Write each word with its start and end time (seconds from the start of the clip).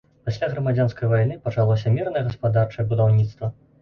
Пасля 0.27 0.47
грамадзянскай 0.53 1.11
вайны 1.11 1.37
пачалося 1.47 1.93
мірнае 1.99 2.23
гаспадарчае 2.31 2.87
будаўніцтва. 2.95 3.53